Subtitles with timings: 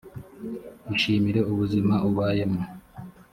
[0.95, 2.61] ishimire ubuzima ubayemo